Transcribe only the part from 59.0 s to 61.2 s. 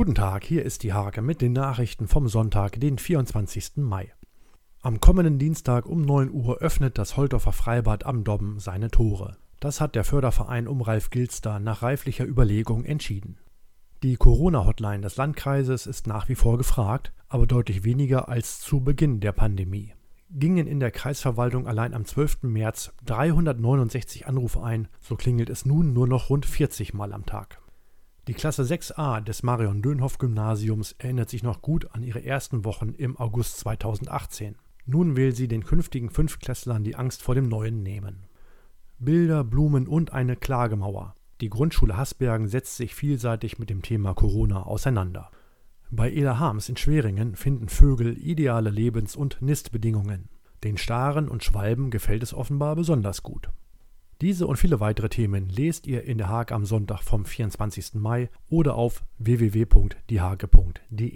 www.diehage.de.